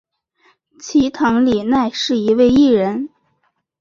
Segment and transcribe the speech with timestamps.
[0.79, 3.11] 齐藤里奈是一位艺人。